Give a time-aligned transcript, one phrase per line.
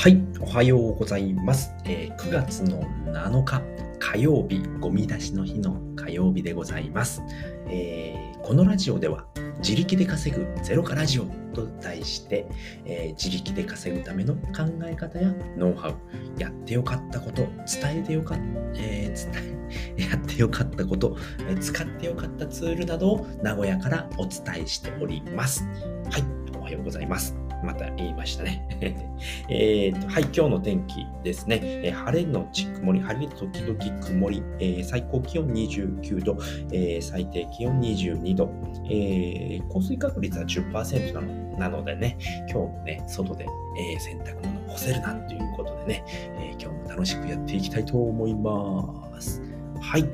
[0.00, 1.74] はい、おはようございます。
[1.84, 2.82] えー、9月の
[3.12, 3.60] 7日
[3.98, 7.20] 火曜日、ゴミ出しの日の火曜日でございます。
[7.66, 9.26] えー、このラジオでは
[9.58, 12.46] 自力で稼ぐゼロカラジオと題して、
[12.84, 15.94] えー、自力で稼ぐための考え方やノウハウ、
[16.40, 18.44] やってよかったこと、伝えてよかった、
[18.76, 19.58] えー、伝
[19.98, 25.64] え、 やってよかったこと、えー、使ってよかったツールなどを名古屋からお伝えしております。
[26.08, 27.47] はい、おはようございます。
[27.62, 28.66] また言いましたね。
[29.48, 31.60] えと、はい、今日の天気ですね。
[31.62, 36.36] えー、晴れのち曇り、晴れ時々曇り、えー、最高気温29度、
[36.72, 38.50] えー、最低気温22度、
[38.90, 42.16] え降水確率は10%なのなのでね、
[42.48, 46.04] 今日もね、外で、え洗濯物干せるなということでね、
[46.38, 49.42] え今日も楽しくやっていきたいと思います。
[49.80, 50.04] はい。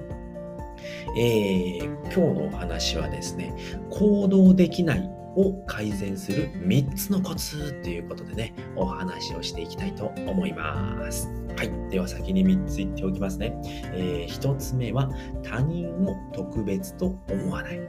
[1.17, 3.55] えー、今日のお話はですね、
[3.91, 11.29] 行動できないを改善する3つのコツということでね、お話をしていきたいと思います。
[11.57, 11.91] はい。
[11.91, 13.57] では先に3つ言っておきますね。
[13.95, 15.11] えー、1つ目は
[15.43, 17.81] 他人を特別と思わない。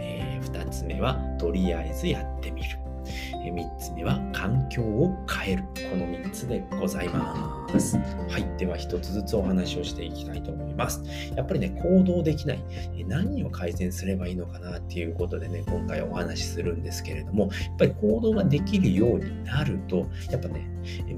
[0.00, 2.83] えー、2つ目はとりあえずやってみる。
[3.04, 5.62] 3つ目は環境を変える。
[5.90, 7.96] この3つでございます。
[7.96, 8.58] はい。
[8.58, 11.02] では1つずつお話をしていきたいと思います。
[11.36, 12.64] やっぱりね、行動できない。
[13.06, 20.68] 何を改善すればいいのかなっていうことでね、今回お話しするんですけれども、やっぱり行動ができるようになると、やっぱね、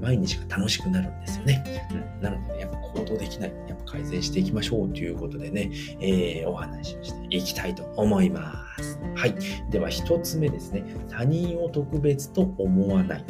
[0.01, 1.87] 毎日が楽しくなるんですよね。
[1.91, 3.53] うん、なのでね、やっぱ行動できない。
[3.67, 8.99] やっぱ改善していきましょうということでね、えー、お話をしていきたいと思います。
[9.15, 9.35] はい。
[9.71, 10.83] では1つ目ですね。
[11.09, 13.25] 他人を特別と思わない。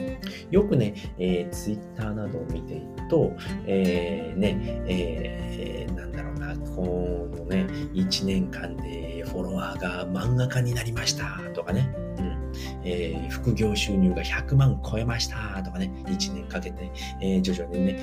[0.51, 3.33] よくね、えー、Twitter などを見ていると、
[3.65, 12.37] えー、ね、えー、なんだろうな、このね、1年間でフォロワーが漫画家になりましたとかね、うん。
[12.85, 16.89] えー、副業収入が100万超えましたとかね、1年かけて、
[17.21, 17.95] えー、徐々にね、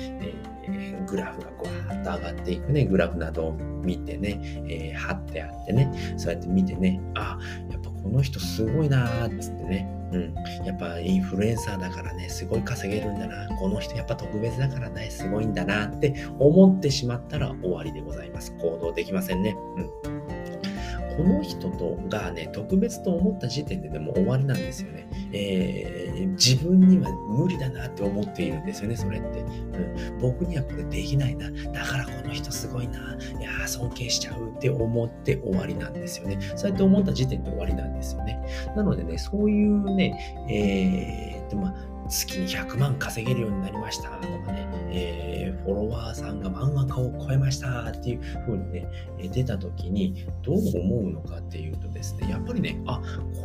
[0.67, 4.39] えー、グラフがこうわっと上がっていくね、グラフなどを見てね、
[4.69, 7.39] え貼ってあってね、そうやって見てね、あ、
[7.71, 10.33] やっぱこの人すごいなーっつってね、うん。
[10.65, 13.47] やっぱインフルエンサーだからね、すごい稼げるんだな。
[13.57, 18.53] この人やっぱ特別だからね、すごいんだなって思ってしまったら終わりでございます。
[18.57, 19.55] 行動できませんね。
[19.77, 20.25] うん。
[21.17, 25.07] この人とがね、特別と思った時点ででも終わりなんですよね。
[25.31, 26.04] えー、
[26.35, 29.39] 自分には無理だなって思っているんですよね、それって。
[29.39, 31.49] うん、僕にはこれできないな。
[31.71, 32.99] だからこの人すごいな。
[33.39, 36.39] いやー、尊敬しちゃうって思って終わりなんですよね。
[36.55, 38.39] そうやって思った時点で終わりなんですよね。
[38.75, 48.87] なのでね、そういうね、えー、と、まあ、月に100万稼げるようになりましたとかね、えー、フォロワーさんが漫画家を超えましたっていう風にね、
[49.33, 53.01] 出た時にどう思うのかっていうとですね、やっぱりね、あ、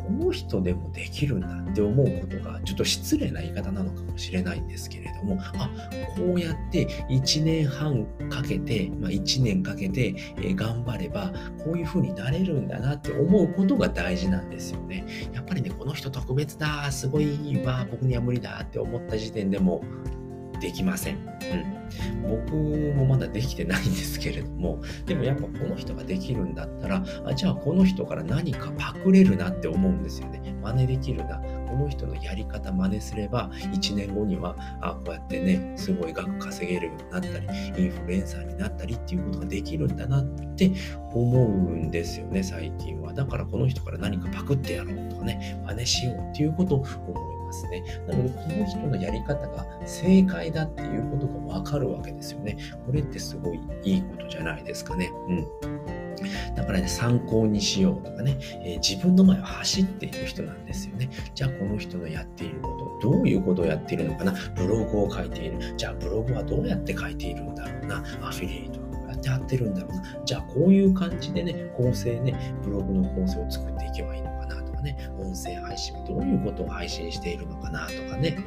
[0.06, 5.70] この人でもできるんだって思うことがちょっと失礼な言い方なのかもしれないんですけれども、あ、
[6.16, 10.14] こうやって1年半かけて、まあ、1年かけて、
[10.54, 11.32] 頑張れば、
[11.64, 15.06] こういう風になれるんだなって思うことが大事なんですよね。
[15.32, 19.82] やっぱりね、この人特別だ、すごいわ、僕には無理だだって思った時点でも
[20.60, 21.16] できません。
[21.16, 21.80] うん。
[22.22, 30.54] 僕もまだできてないんですけれども、でもやっぱこの人ができるんだったら、あじゃあこの人から何かパクれるなって思うんですよね。
[30.62, 31.38] 真似できるな。
[31.38, 37.46] この人のやり方真似すれば、1年後には、あこうやってね、すごい額稼げるようになったり、
[37.82, 40.24] インフルエンサーになったりっていうことができるんだなっ
[40.56, 40.72] て
[41.12, 43.14] 思うんですよね、最近は。
[43.14, 47.82] だからこの人から何かパクってやろうとかね、真似しようっていうことを思ますね。
[48.06, 52.56] なので、この人のやり方が正解だっていうことがわかるわけですよね。
[52.86, 55.10] これってすごいいいことじゃないですかね。
[55.28, 55.46] うん。
[56.54, 61.10] だからね、参考にしようとかね、えー、自分の前を走っている人なんですよね。
[61.34, 65.74] じゃあ、この人のやっていること、どういうことをやっているのかなブログを書いている。
[65.76, 74.39] じゃあ、ブログはどうやって書いているんだろうなアフィリエイトはどうやってやってるんだろうなじゃあ、こういう感じでね、構成ね、ブログの構成を作っていけばいいのか
[74.80, 78.38] ね、音声配信、どういうことを配信しているのかなとかね、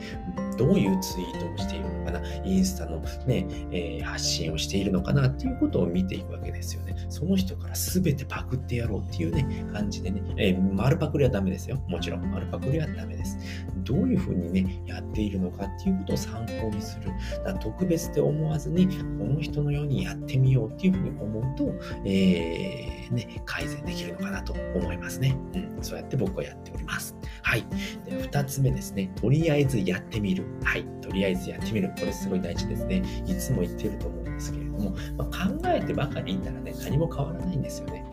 [0.57, 6.95] どういうツイートをしているのかな、インスタのね、えー、発信をしているのかなっていうことを見ていくわけですよね。
[7.09, 11.81] その人から全てパクってやろうっていうね、感じでね、えー、丸パクリはダメですよ。
[11.87, 13.37] もちろん、丸パクリはダメです。
[13.83, 17.11] どういうふうにね、やっているのかっていうことを参考にする。
[17.43, 21.73] だ特別って思わずに、この人のようにやってみようっていうふうに思うと、
[22.05, 25.37] えー、ね、改善できるのかなと思いますね。
[25.55, 27.15] うん、そうやって僕はやっております。
[27.41, 27.65] はい。
[28.05, 29.11] で、二つ目ですね。
[29.15, 30.45] とりあえずやってみる。
[30.63, 30.85] はい。
[31.01, 31.91] とりあえずやってみる。
[31.99, 33.03] これすごい大事ですね。
[33.27, 38.05] いつも言ってると思うんですけれども、まあ、考えてばかりいたらね、何も変わらないんですよね。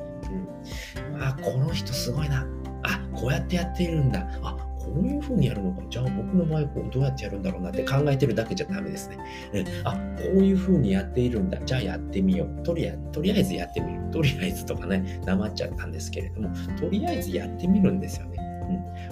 [1.15, 1.23] うん。
[1.23, 2.47] あ、この人すごいな。
[2.83, 4.27] あ、こうやってやっているんだ。
[4.43, 5.83] あ、こういうふうにやるのか。
[5.89, 9.19] じゃあ僕の場合こうどうやってやるんだろうなって考えてるだけじゃダメですね。
[9.53, 9.99] うん、あ、こ
[10.35, 11.59] ういうふうにやっているんだ。
[11.65, 12.63] じゃあやってみよう。
[12.63, 12.95] とりあ
[13.37, 14.11] えず、やってみる。
[14.11, 18.39] とりあえずとかね、なまっちゃったんですけれども、とりあえずやってみるんですよね。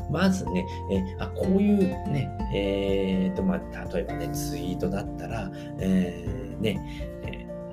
[0.08, 5.50] うん、まずね、えあこういうね、えーとまあ、例えばね、ツイートだったら、
[5.80, 6.78] えー、ね、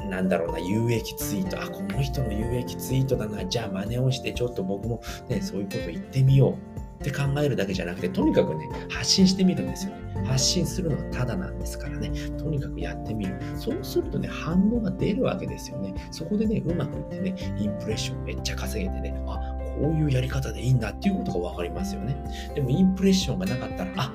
[0.09, 1.61] なんだろうな、有益ツイート。
[1.61, 3.45] あ、この人の有益ツイートだな。
[3.45, 6.84] じゃあ真似をして、ちょっと僕もね、そういうこと言ってみよう。
[6.95, 10.23] って考えるだけじゃなくて、とにかくね、発信してみるんですよね。
[10.25, 12.09] 発信するのはただなんですからね。
[12.37, 13.37] とにかくやってみる。
[13.57, 15.93] そうするとね、反応が出るわけですよね。
[16.11, 22.15] そこでね、うまくいってね、インプレッションめっちゃ稼げてね、あ、こういうやり方でいいんだっていうことが分かりますよね。
[22.55, 24.13] でもインプレッションがなかったら、あ、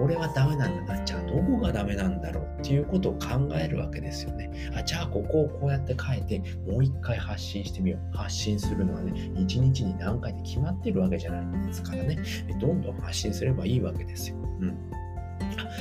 [0.00, 1.04] これはダメなんだな。
[1.04, 4.50] じゃあどこがダメなんだろうっていうことを考えるわけですよね。
[4.74, 8.16] あじゃあここをこうやって変えてもう一回発信してみよう。
[8.16, 12.18] 発信するのはね、一日に何回で決まってるわけじゃないですからね。
[12.58, 14.36] どんどん発信すればいいわけですよ。
[14.60, 14.99] うん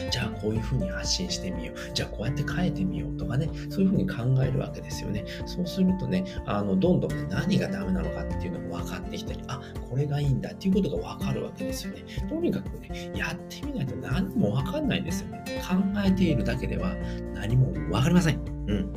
[0.10, 1.94] じゃあこういうふうに発信してみよう。
[1.94, 5.26] じゃあこうやって変えてみようとかね、そういうふうに考えるわけですよね。
[5.46, 12.04] そうするとね、あのどんどんね、何がダメなのかっていうのが分かってきたり、あ、これがいいんだっていうことが分かるわけですよね。
[12.28, 15.44] とにかくね、やってみないと何も分かんないんですよね。
[15.60, 15.76] 考
[16.06, 16.96] えているだけでは
[17.34, 18.40] 何も分かりません。
[18.68, 18.94] うん。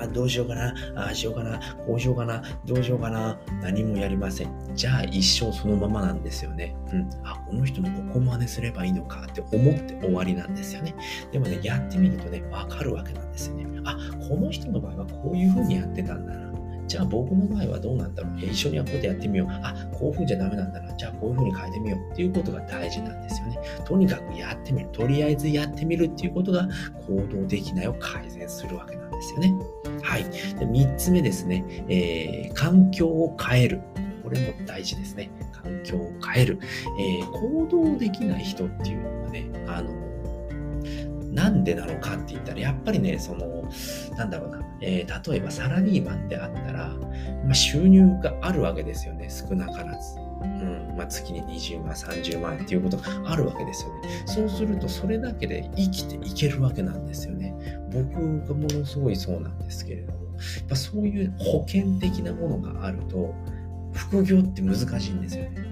[0.00, 4.50] あどうしようかな、ああしようかな、こうしようかな、どうしようかな、何もやりません。
[4.74, 6.76] じゃあ一生そのままなんですよね。
[6.92, 7.10] うん。
[7.24, 10.94] あ、この人のここ真似すればいいのかって思って終わりなんですよね。
[11.32, 13.66] でもね、やってみるとね、わかるわけなんですよね。
[13.84, 13.96] あ、
[14.28, 16.46] この人の場合はこういうふうにやってたんだな。
[16.86, 18.36] じゃあ僕の場合はどうなんだろう。
[18.38, 19.48] 一緒にこうやってやってみよう。
[19.50, 20.94] あ、こういう風じゃダメなんだな。
[20.94, 23.58] じゃあこういう風に変えてみようっていうことが大事なんですね。
[23.84, 24.88] とにかくやってみる。
[24.92, 26.68] とりあえずやってみるっていうことが
[27.06, 29.54] 行動できないを改善するわけなんですよね。
[30.02, 30.24] はい。
[30.24, 30.30] で
[30.66, 33.80] 3つ目ですね、えー、環境を変える。
[34.22, 35.30] これも大事ですね。
[35.52, 36.58] 環境を変える。
[36.98, 40.05] えー、行動できない人っていうのはね、あの、
[41.32, 43.68] なんでなのかって言ったら、やっぱりね、その、
[44.16, 46.88] なんだろうな、えー、例えばサラリーマンであったら、
[47.44, 50.18] まあ、収入があるわけですよね、少なからず。
[50.42, 54.22] うんまあ、月に20万、30万っていうことがあるわけですよね。
[54.26, 57.54] そうすると、それだけで生きていけるわけなんですよね。
[57.90, 63.34] 僕がものすごいそうなんですけれども、やっぱそういう保険的なものがあると、
[63.92, 65.65] 副業って難しいんですよね。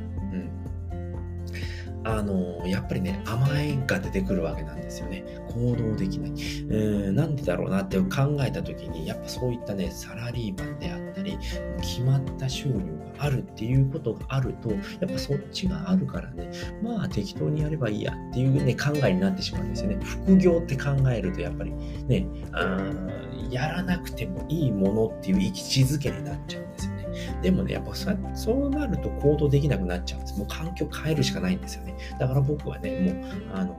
[2.04, 5.24] あの、やっぱりね、甘えが出てくるわけなんですよね。
[5.48, 6.30] 行動できない。
[6.30, 11.38] うん、なんでだろうなって考えた時に、やっぱそういったね、サラリーマンであったり、
[11.80, 12.76] 決まった収入
[13.18, 16.50] があるっていうことがあると、やっぱそっちがあるからね、
[16.82, 19.98] まあ適当にやればいいやっていうね、考えになってしまうんですよね。
[20.04, 21.72] 副業って考えると、やっぱり
[22.06, 22.90] ね、あ
[23.50, 26.64] やらなくてもいいものっていう位置づけになっちゃう
[27.44, 27.50] で。
[27.50, 27.92] もね、やっぱ
[28.34, 30.38] そうなると行動できなくなっちゃうんです。
[30.38, 31.94] もう環境変えるしかないんですよね。
[32.18, 33.76] だから僕はね、もう、あの、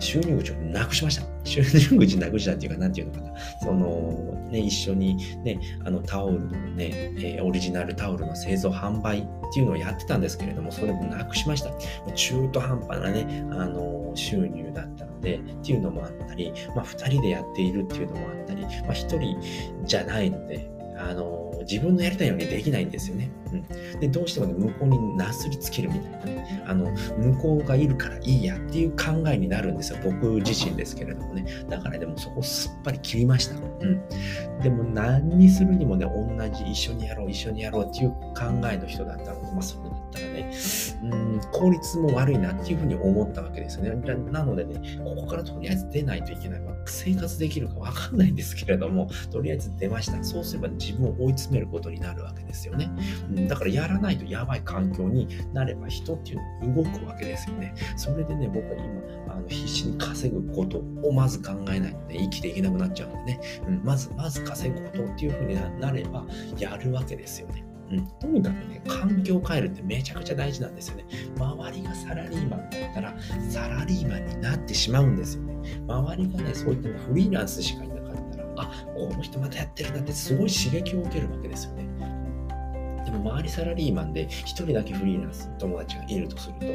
[0.00, 1.26] 収入口をなくしました。
[1.44, 3.32] 収入口なくしたっていうか、なんていうのかな。
[3.62, 11.70] その、ね、一緒にね、あのタオルのね、えー、オリジナルタオルの製造販売っていうのをやってたんですけれども、それもなくしました。
[12.14, 19.38] 中途半端なね、あの、収入だったので、っていうのもあったり、まあ、二人でやっているっていうのもあったり、まあ、一人
[19.84, 23.30] じゃないので、あの、自分のやりたいようにできないんですよね。
[23.52, 24.00] うん。
[24.00, 29.98] で、どうしてもね、向こうになすりつけるみたいなね、あの、向こうがいるからいいやっていう考えになるんですよ。
[30.02, 31.46] 僕自身ですけれどもね。
[31.68, 33.56] だからでもそこすっぱり切りました。
[33.56, 34.02] うん。
[34.60, 40.52] でも何にするにもね、同じ一緒にやろう、一緒にやろうっていう考えの人だったので、まあそれったらね、
[41.02, 43.90] うん、効率も悪いなっていうふうに思ったわけですよね。
[44.32, 46.60] なのでね、ここからとりあえず出ないといけない。
[46.60, 50.22] まあ、生活できるかわかんないんですけれども、とりあえず出ました。
[50.24, 52.90] そうすれば自分を追い詰めることになるわけですよね。
[53.30, 56.36] うん、だからやらないとやばい環境になれば人っていう
[56.66, 57.74] のは動くわけですよね。
[57.96, 66.24] それでね、僕は今、あの必死に稼ぐことをまず考えないとね、生きていけなくなっちゃうんでね、うん、まず、まず稼ぐことっていうふうになれば
[66.58, 67.67] やるわけですよね。
[67.90, 71.04] うん、とにかくね、環境を変えるってめちゃくちゃ大事なんですよね。
[71.36, 73.14] 周りがサラリーマンだったら、
[73.48, 75.54] サラリーマンになってしまうんですよね。
[75.86, 81.88] 周りがね、そういったフリーランスしかいなかったら、あ、この人またやってるなってすごい刺激を受けるわけですよね。
[83.04, 86.66] でも周りサラリーマンで1人だけフリーランス友達がいるとすると、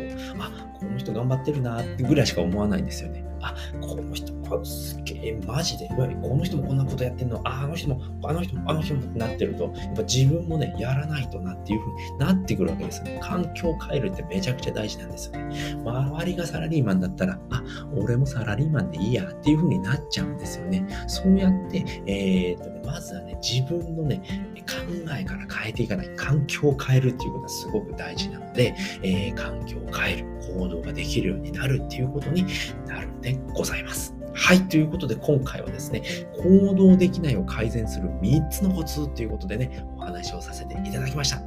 [0.44, 3.24] あ、この人頑張ってるなってぐらいしか思わないんですよね。
[3.44, 13.20] あ、この人こ、すげえ、マジで、この人もこんなことやってんの、あ、あの人も、あの人も、あの人もってなってると、やっぱ自分もね、やらないとなっていう風になってくるわけですよね。
[13.22, 15.76] 環境を変えるってめちゃくちゃ大事なんですよね。
[15.84, 17.64] 周りがサラリーマンだったら、あ、
[17.96, 20.86] 俺もサラリーマンでいいやっていう風になっちゃうんですよね。
[21.08, 24.22] そうやって、えー、っとね、まずはね、自分のね、
[24.64, 24.76] 考
[25.20, 26.10] えから変えていかない。
[26.16, 32.46] 環境を変えるっていうことはすごく大事なので、えー、環境を変える、行動ができるようになるっていうことに
[32.88, 34.14] なるんでございます。
[34.34, 34.68] はい。
[34.68, 36.04] ということで、今回はですね、
[36.42, 41.42] 行動できないを改善する3つのコツということでね、お話をさせていただきました。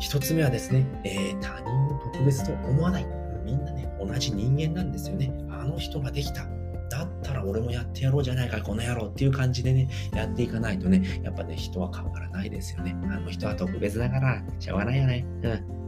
[0.00, 3.06] 1つ目はですね、えー、他人を特別と思わない。
[3.44, 5.32] みんなね、同じ人間なんですよね。
[5.50, 6.46] あの人ができた。
[6.90, 12.96] だったら俺もやってやろうじゃないか、この野郎っていう感じでね、やっていかないとね、やっぱね、人は変わらないですよね。
[13.04, 15.24] あの人は特別だから、しょうがないよね。
[15.42, 15.79] うん。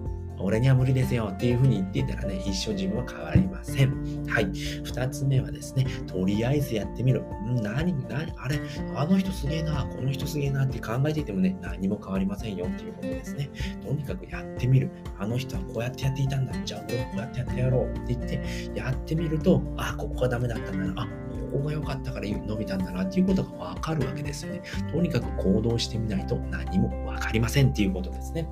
[0.42, 4.26] 俺には無理ですよっていうふうに言っていたらね、一生自分は変わりません。
[4.26, 4.46] はい。
[4.84, 7.22] 二つ目はですね、とりあえずやってみる。
[7.62, 8.60] 何、何、あれ、
[8.96, 13.50] あの人すげえな、この人すげえなって考えていてもね、何も変わりませんよっていうことですね。
[13.84, 14.90] とにかくやってみる。
[15.18, 16.52] あの人はこうやってやっていたんだ。
[16.64, 21.02] じゃあ俺もこうやってやってやろうって言って、やってみると、あ、ここがダメだったんだな。
[21.02, 21.08] あ、
[21.52, 24.62] ここが良かったから伸びたんだなっていうことがわかるわけですよね。
[24.90, 28.48] とにかく行動してみないと何もわかりませんっていうことですね。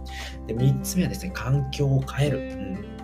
[0.47, 2.39] で、3つ目はですね、環境を変える。
[2.39, 3.01] うん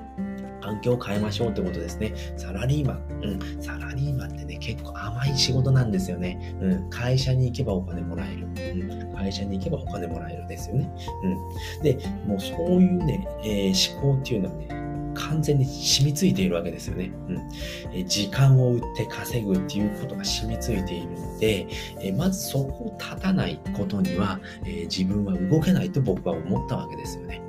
[0.67, 2.13] 環境を変えましょうってことですね。
[2.37, 3.21] サラリーマン。
[3.23, 3.63] うん。
[3.63, 6.57] サラリーマンってね、結構甘い仕事なんですよね。
[6.61, 6.91] うん。
[6.91, 8.47] 会社に行けばお金もらえる。
[8.47, 9.15] うん。
[9.15, 10.91] 会社に行けばお金もらえるですよね。
[11.23, 11.83] うん。
[11.83, 14.86] で、もうそういうね、えー、思考っていうのはね、
[15.17, 17.11] 完全に染みついているわけですよね。
[17.29, 21.67] うん、時間を売って稼ぐっていうことが染みついているので、
[22.17, 27.41] まずそこを立たないことには、自分は動けないと僕は思ったわけですよね。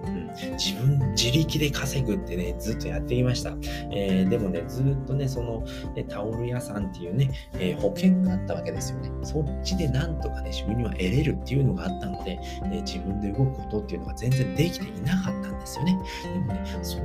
[0.57, 3.57] 自分、自力で稼ぐってね、ずっとやっていました。
[3.91, 5.63] えー、でもね、ずっとね、その、
[5.95, 9.09] ね、タオル屋さんっていうね、えー、保険があったわけですよね。
[9.23, 15.97] そっちでなんとかね、収入は得れるっていうのがあったので、ね、自分で動くことっていうのが全然できていなかったんですよね。
[16.23, 16.99] でもね、そ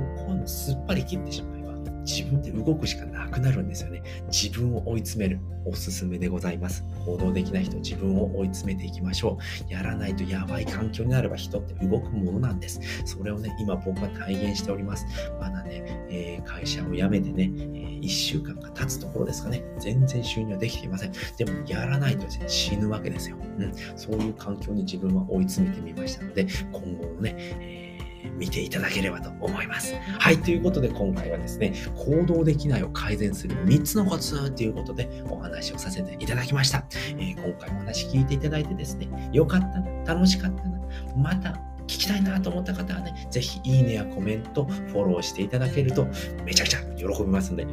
[1.03, 1.73] り切ってしまえば、
[2.05, 4.03] 自分で動くしかなくなるんですよね。
[4.27, 5.39] 自分を追い詰める。
[5.65, 6.83] おすすめでございます。
[7.05, 9.37] 行動できない人、自分を追い詰めていきましょ
[9.69, 9.71] う。
[9.71, 12.81] やらないとやばい環境になれば人って動くものなんです。
[13.05, 15.05] それをね、今僕は体現しております。
[15.39, 19.63] まだね、えー、会社を辞めてね、えー、1週間が経つところですかね。
[19.79, 21.13] 全然収入はできていません。
[21.37, 23.37] でも、やらないと、ね、死ぬわけですよ。
[23.57, 23.73] うん。
[23.95, 27.92] そういう環境に自分は追い詰めてみましたので、今後のね、えー
[28.37, 29.95] 見ていただければと思います。
[30.19, 36.85] はい、ということで今回はですね、行動できないを改善する3つのコツということでお話をさせていただきました。
[37.17, 40.79] えー、今回お話聞いていただいてですね、よかったな、楽しかったな、
[41.15, 46.07] また聞きたいなと思った方はね、ぜひいいねやコメント、フォローしていただけると
[46.45, 47.67] めちゃくちゃ喜びますので、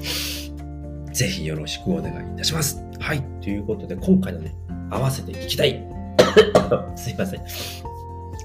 [1.12, 2.82] ぜひよろしくお願いいたします。
[2.98, 4.54] はい、ということで今回のね、
[4.90, 5.84] 合わせて聞きたい。
[6.96, 7.89] すいません。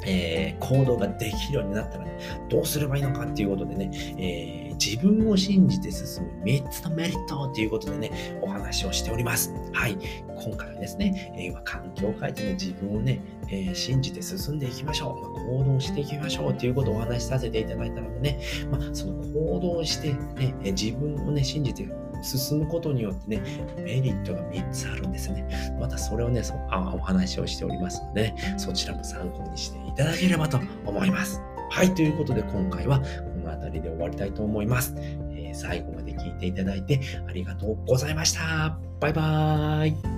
[0.05, 2.17] えー、行動ができるようになったらね、
[2.49, 9.53] どうすればいいのかっていうことでね、えー、自分を信じて進む3つのメリットということでね、お話をしております。
[9.73, 9.97] はい。
[10.35, 15.33] 今回はですね、えー、環境を変えてね、自分をね、えー、信じて進んでいきましょう。
[15.33, 18.39] まあ、行動していきましょうということをお話しさせていただいたのでね、
[18.71, 21.87] まあ、その行動してね、自分をね、信じて
[22.21, 23.41] 進むことによってね、
[23.77, 25.47] メリットが3つあるんですね。
[25.79, 31.41] またそれをね、そあお話をしておりますので、ね、そちらも参考にしてただければと思います。
[31.69, 33.05] はい、ということで今回はこ
[33.43, 34.93] の辺りで終わりたいと思います。
[34.97, 38.77] えー、最後まで聞いていただいてありがとうございました。
[38.99, 40.14] バイバーイ。